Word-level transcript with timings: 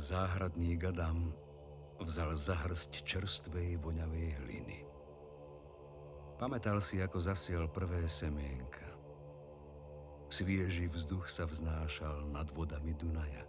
Záhradník 0.00 0.80
Adam 0.88 1.28
vzal 2.00 2.32
zahrsť 2.32 3.04
čerstvej 3.04 3.76
voňavej 3.84 4.28
hliny. 4.40 4.78
Pamätal 6.40 6.80
si, 6.80 7.04
ako 7.04 7.20
zasiel 7.20 7.68
prvé 7.68 8.08
semienka. 8.08 8.88
Svieži 10.32 10.88
vzduch 10.88 11.28
sa 11.28 11.44
vznášal 11.44 12.32
nad 12.32 12.48
vodami 12.48 12.96
Dunaja. 12.96 13.44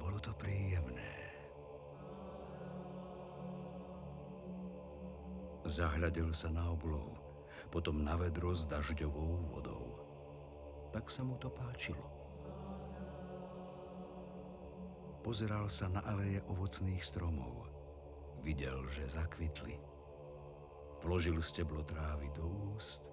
Bolo 0.00 0.16
to 0.24 0.32
príjemné. 0.32 1.36
Zahľadil 5.68 6.32
sa 6.32 6.48
na 6.48 6.64
oblohu, 6.72 7.12
potom 7.68 8.00
na 8.00 8.16
vedro 8.16 8.56
s 8.56 8.64
dažďovou 8.64 9.52
vodou. 9.52 10.00
Tak 10.96 11.12
sa 11.12 11.20
mu 11.28 11.36
to 11.36 11.52
páčilo. 11.52 12.17
Pozeral 15.28 15.68
sa 15.68 15.92
na 15.92 16.00
aleje 16.08 16.40
ovocných 16.48 17.04
stromov. 17.04 17.68
Videl, 18.40 18.80
že 18.88 19.04
zakvitli. 19.12 19.76
Vložil 21.04 21.36
steblo 21.44 21.84
trávy 21.84 22.32
do 22.32 22.48
úst 22.72 23.04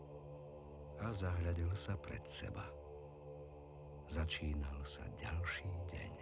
a 1.04 1.12
zahľadil 1.12 1.76
sa 1.76 2.00
pred 2.00 2.24
seba. 2.24 2.72
Začínal 4.08 4.80
sa 4.88 5.04
ďalší 5.20 5.68
deň. 5.92 6.16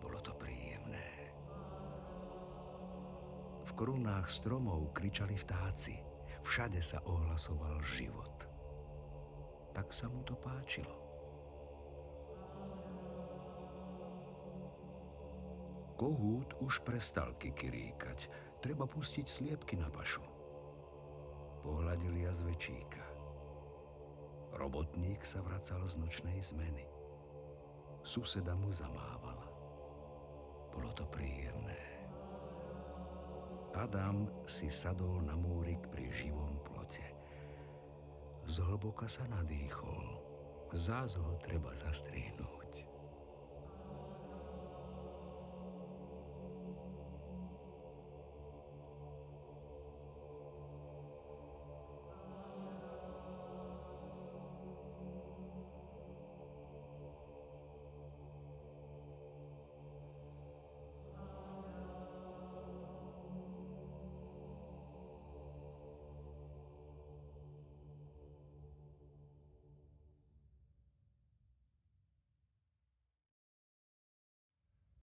Bolo 0.00 0.16
to 0.24 0.32
príjemné. 0.32 1.36
V 3.68 3.70
korunách 3.76 4.32
stromov 4.32 4.96
kričali 4.96 5.36
vtáci. 5.36 6.00
Všade 6.40 6.80
sa 6.80 7.04
ohlasoval 7.04 7.84
život. 7.84 8.48
Tak 9.76 9.92
sa 9.92 10.08
mu 10.08 10.24
to 10.24 10.32
páčilo. 10.40 11.09
Kohút 16.00 16.56
už 16.64 16.80
prestal 16.80 17.36
kikiríkať. 17.36 18.32
Treba 18.64 18.88
pustiť 18.88 19.28
sliepky 19.28 19.76
na 19.76 19.92
pašu. 19.92 20.24
Pohľadil 21.60 22.24
jazvečíka. 22.24 23.04
Robotník 24.56 25.28
sa 25.28 25.44
vracal 25.44 25.84
z 25.84 26.00
nočnej 26.00 26.40
zmeny. 26.40 26.88
Suseda 28.00 28.56
mu 28.56 28.72
zamávala. 28.72 29.44
Bolo 30.72 30.88
to 30.96 31.04
príjemné. 31.04 31.76
Adam 33.76 34.24
si 34.48 34.72
sadol 34.72 35.20
na 35.20 35.36
múrik 35.36 35.84
pri 35.92 36.08
živom 36.08 36.64
plote. 36.64 37.04
Zhlboka 38.48 39.04
sa 39.04 39.28
nadýchol. 39.28 40.16
Zás 40.72 41.20
ho 41.20 41.36
treba 41.44 41.76
zastrihnúť. 41.76 42.59